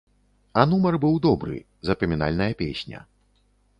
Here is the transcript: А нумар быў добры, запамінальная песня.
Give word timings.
А 0.61 0.61
нумар 0.71 0.95
быў 1.03 1.19
добры, 1.27 1.57
запамінальная 1.91 2.51
песня. 2.63 3.07